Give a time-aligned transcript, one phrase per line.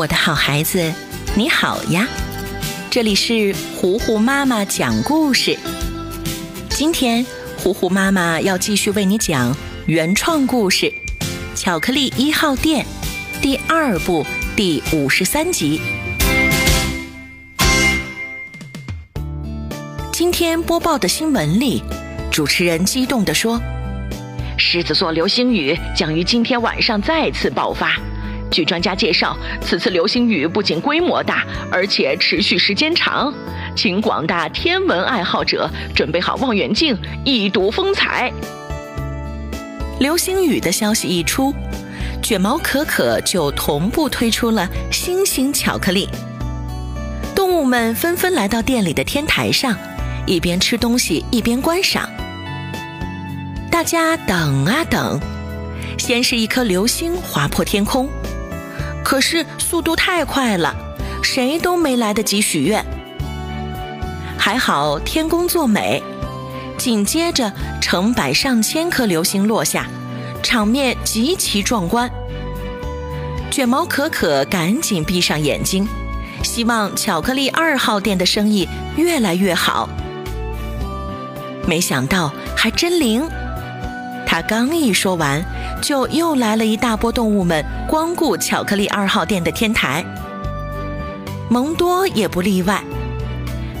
[0.00, 0.90] 我的好孩子，
[1.34, 2.08] 你好呀！
[2.88, 5.58] 这里是糊糊妈妈讲故事。
[6.70, 7.22] 今天，
[7.58, 10.86] 糊糊妈妈要继续为你讲原创故事
[11.54, 12.86] 《巧克力一号店》
[13.42, 14.24] 第二部
[14.56, 15.78] 第五十三集。
[20.10, 21.82] 今天播报的新闻里，
[22.30, 23.60] 主持人激动地说
[24.56, 28.00] ：“狮子座流星雨将于今天晚上再次爆发。”
[28.50, 33.32] 据专家介绍，此次流星雨不仅规模大，而且持续时间长，
[33.76, 38.32] 请广大天文爱好者准备好望远镜，一睹风采。
[40.00, 41.54] 流星雨的消息一出，
[42.22, 46.08] 卷毛可可就同步推出了星星巧克力。
[47.34, 49.76] 动物们纷纷来到店里的天台上，
[50.26, 52.08] 一边吃东西一边观赏。
[53.70, 55.20] 大家等啊等，
[55.98, 58.08] 先是一颗流星划破天空。
[59.10, 60.72] 可是速度太快了，
[61.20, 62.86] 谁都没来得及许愿。
[64.38, 66.00] 还好天公作美，
[66.78, 69.88] 紧接着成百上千颗流星落下，
[70.44, 72.08] 场面极其壮观。
[73.50, 75.88] 卷毛可可赶紧闭上眼睛，
[76.44, 79.88] 希望巧克力二号店的生意越来越好。
[81.66, 83.28] 没想到还真灵，
[84.24, 85.44] 他刚一说完。
[85.80, 90.04] 就又来了一大波动物们光顾巧克力二号店的天台，
[91.48, 92.82] 蒙多也不例外。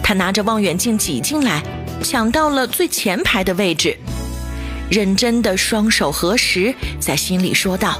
[0.02, 1.62] 他拿着望远镜挤进来，
[2.02, 3.96] 抢到了最前排的位置，
[4.90, 7.96] 认真的双手合十，在心里说道：“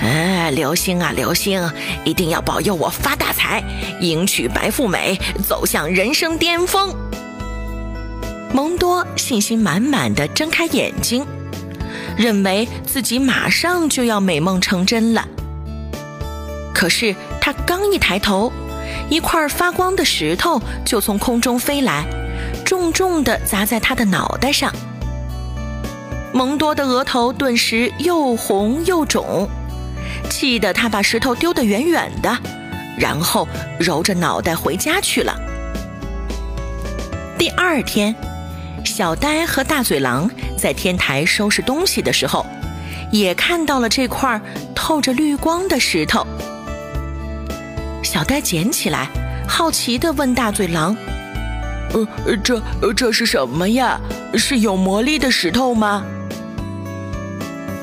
[0.00, 1.70] 哎，流星啊流星，
[2.04, 3.62] 一定要保佑我发大财，
[4.00, 6.94] 迎娶白富美，走向人生巅峰。”
[8.54, 11.26] 蒙多信心满满的睁开眼睛。
[12.16, 15.26] 认为自己马上就要美梦成真了，
[16.72, 18.52] 可是他刚一抬头，
[19.10, 22.04] 一块发光的石头就从空中飞来，
[22.64, 24.72] 重重地砸在他的脑袋上。
[26.32, 29.48] 蒙多的额头顿时又红又肿，
[30.30, 32.38] 气得他把石头丢得远远的，
[32.98, 33.48] 然后
[33.80, 35.34] 揉着脑袋回家去了。
[37.38, 38.14] 第二天。
[38.84, 40.30] 小呆和大嘴狼
[40.64, 42.46] 在天台收拾东西的时候，
[43.12, 44.40] 也看到了这块
[44.74, 46.26] 透着绿光的石头。
[48.02, 49.10] 小呆捡起来，
[49.46, 50.96] 好奇地问大嘴狼
[51.92, 52.62] ：“呃，这
[52.94, 54.00] 这是什么呀？
[54.36, 56.02] 是有魔力的石头吗？”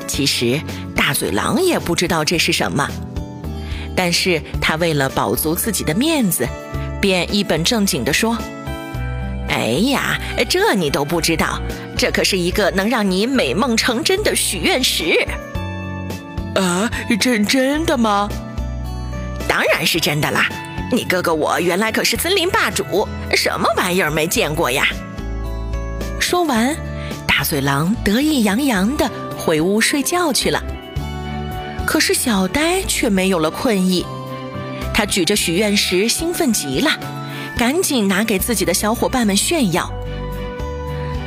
[0.08, 0.60] 其实
[0.92, 2.90] 大嘴狼也不知道这是什么，
[3.94, 6.44] 但是他为了保足自己的面子，
[7.00, 8.36] 便一本正经地说。
[9.52, 10.18] 哎呀，
[10.48, 11.60] 这你都不知道？
[11.96, 15.14] 这可是一个能让你美梦成真的许愿石。
[16.54, 16.90] 啊，
[17.20, 18.30] 真真的吗？
[19.46, 20.48] 当然是真的啦！
[20.90, 24.86] 你哥哥我原来可是森林霸主，什么玩意儿没见过呀？
[26.18, 26.74] 说完，
[27.26, 30.62] 大嘴狼得意洋洋地回屋睡觉去了。
[31.86, 34.06] 可是小呆却没有了困意，
[34.94, 36.90] 他举着许愿石，兴奋极了。
[37.62, 39.88] 赶紧拿给自己的小伙伴们炫耀，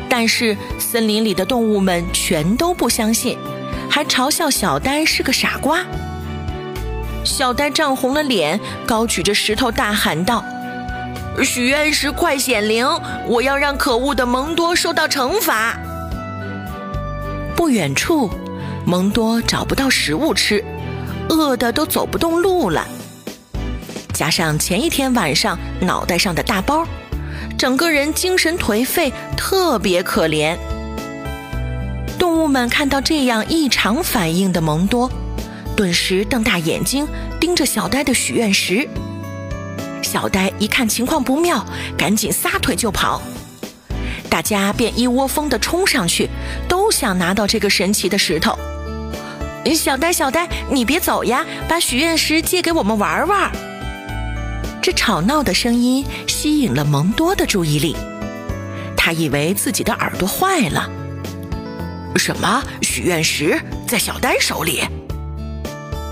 [0.10, 3.38] 但是森林里的动物们全都不相信，
[3.90, 5.80] 还嘲笑小呆是个傻瓜。
[7.24, 10.44] 小呆涨红了脸，高举着石头大喊道
[11.42, 12.86] ：“许愿石快显灵！
[13.28, 15.80] 我要让可恶的蒙多受到惩罚！”
[17.56, 18.30] 不远处，
[18.86, 20.62] 蒙多找不到食物吃，
[21.30, 22.86] 饿得都走不动路了。
[24.16, 26.88] 加上前一天晚上脑袋上的大包，
[27.58, 30.56] 整个人精神颓废，特别可怜。
[32.18, 35.12] 动物们看到这样异常反应的蒙多，
[35.76, 37.06] 顿时瞪大眼睛
[37.42, 38.88] 盯着小呆的许愿石。
[40.02, 41.66] 小呆一看情况不妙，
[41.98, 43.22] 赶紧撒腿就跑。
[44.30, 46.30] 大家便一窝蜂地冲上去，
[46.70, 48.58] 都想拿到这个神奇的石头。
[49.76, 53.52] 小呆，小呆，你别走呀，把许愿石借给我们玩玩。
[54.86, 57.96] 这吵闹的声音吸引了蒙多的注意力，
[58.96, 60.88] 他以为自己的耳朵坏了。
[62.18, 64.84] 什么许愿石在小丹手里？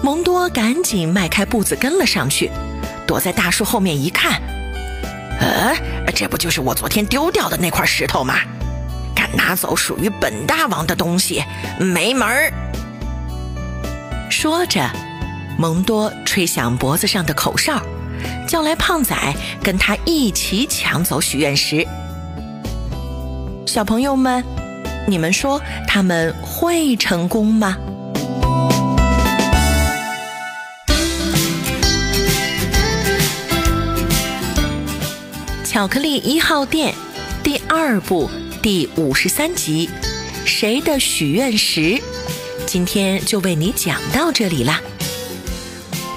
[0.02, 2.50] 蒙多赶紧迈开步子跟了上去，
[3.06, 4.42] 躲在大树后面一看，
[5.40, 5.76] 呃，
[6.16, 8.40] 这不就是我昨天丢掉的那块石头吗？
[9.16, 11.44] 敢拿走属于本大王的东西，
[11.80, 12.52] 没门儿！
[14.32, 14.90] 说着，
[15.60, 17.80] 蒙多吹响脖子上的口哨。
[18.48, 19.16] 叫来胖仔
[19.64, 21.88] 跟他一起抢走许愿石。
[23.66, 24.44] 小朋友们
[25.08, 27.78] 你们说他们会成功吗？
[35.66, 36.94] 巧克力一号店
[37.42, 38.30] 第二部
[38.62, 39.90] 第五十三集
[40.46, 42.00] 谁的许愿石
[42.68, 44.80] 今天就为你讲到这里啦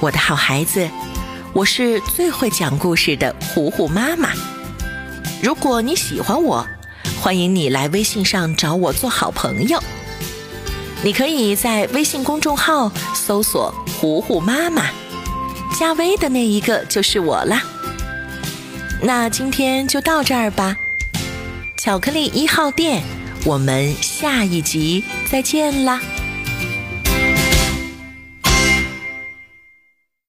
[0.03, 0.87] 我的好孩子
[1.57, 4.29] 我是最会讲故事的糊糊妈妈。
[5.43, 6.67] 如果你喜欢我，
[7.19, 9.83] 欢迎你来微信上找我做好朋友。
[11.03, 14.91] 你可以在微信公众号搜索“糊糊妈妈”，
[15.81, 17.63] 加微的那一个就是我啦。
[19.01, 20.77] 那今天就到这儿吧，
[21.79, 23.03] 巧克力一号店，
[23.47, 26.03] 我们下一集再见啦。